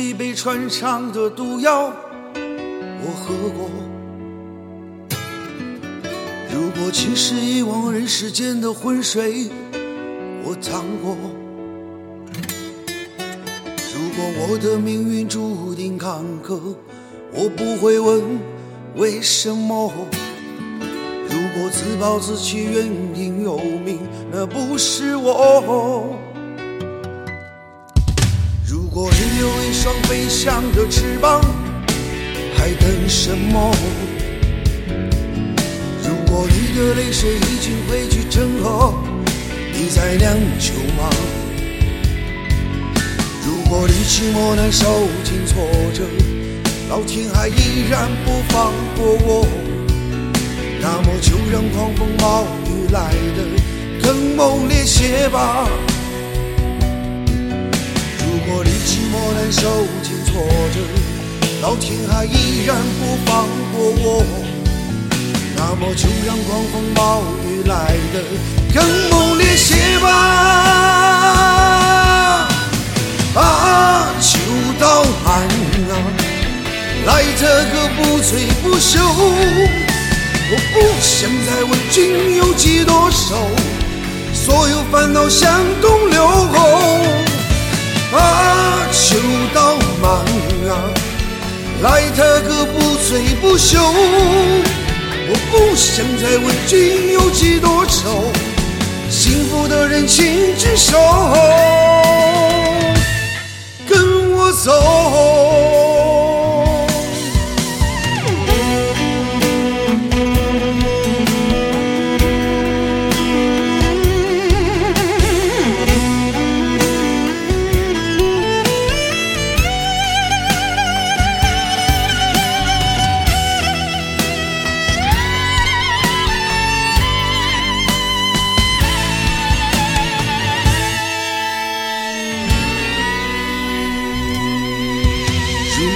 [0.00, 1.92] 一杯穿肠的毒药，
[2.34, 3.70] 我喝过。
[6.52, 9.50] 如果情是一汪人世间的浑水，
[10.42, 11.16] 我趟过。
[13.94, 16.58] 如果我的命运注定坎坷，
[17.32, 18.40] 我不会问
[18.96, 19.92] 为什么。
[21.28, 23.98] 如果自暴自弃、怨天尤命，
[24.32, 26.16] 那不是我。
[28.92, 31.40] 如果你有一双飞翔的翅膀，
[32.56, 33.72] 还等什么？
[36.02, 38.92] 如果你的泪水已经汇聚成河，
[39.72, 41.08] 你在酿酒吗？
[43.46, 45.62] 如果你寂寞难受尽挫
[45.94, 46.02] 折，
[46.88, 49.46] 老天还依然不放过我，
[50.80, 55.68] 那么就让狂风暴雨来得更猛烈些吧。
[59.50, 60.40] 受尽挫
[60.72, 60.78] 折，
[61.60, 64.22] 老天还依然不放过我，
[65.56, 68.22] 那么就让狂风暴雨来得
[68.72, 70.08] 更猛烈些吧。
[73.34, 74.38] 啊，秋
[74.78, 75.92] 到寒啊，
[77.06, 79.00] 来这个不醉不休。
[80.52, 83.50] 我不想再问君有几多愁，
[84.32, 86.20] 所有烦恼向东流。
[91.82, 93.78] 来他个不醉不休。
[95.32, 98.30] 我不想再问君有几多愁，
[99.08, 100.98] 幸福的人请举手。
[103.88, 105.79] 跟我走。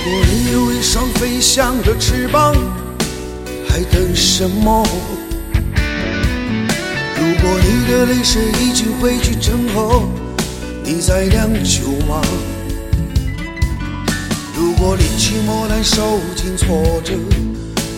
[0.07, 2.55] 如果你有一双飞翔的翅膀，
[3.67, 4.87] 还等什么？
[7.17, 10.03] 如果你的泪水已经汇聚成河，
[10.85, 12.21] 你在酿酒吗？
[14.55, 17.15] 如果你寂寞难受尽挫折，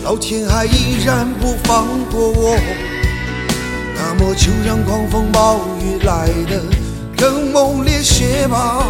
[0.05, 2.57] 老天还依然不放过我，
[3.97, 6.63] 那么就让狂风暴雨来得
[7.17, 8.85] 更猛烈些吧。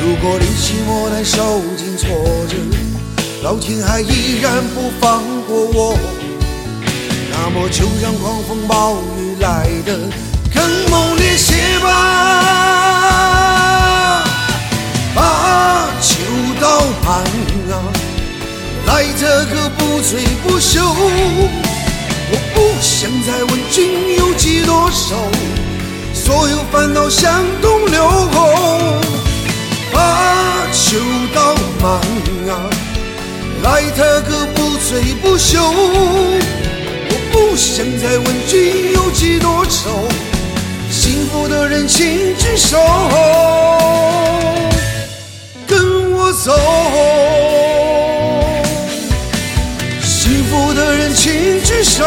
[0.00, 2.08] 如果你寂寞难受尽挫
[2.48, 2.56] 折，
[3.42, 5.98] 老天还依然不放过我，
[7.30, 9.98] 那么就让狂风暴雨来得
[10.54, 11.86] 更猛烈些吧。
[15.14, 16.14] 把酒
[16.60, 17.22] 倒满
[17.72, 17.74] 啊，
[18.86, 20.80] 来这个不醉不休。
[22.30, 25.16] 我不想再问君有几多愁，
[34.54, 35.58] 不醉不休。
[35.70, 40.08] 我不想再问君有几多愁，
[40.90, 42.78] 幸福的人请举手，
[45.66, 46.52] 跟我走。
[50.02, 52.04] 幸福的人请举手。